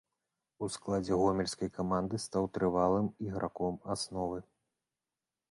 [0.63, 4.43] У складзе гомельскай каманды стаў трывалым іграком асновы.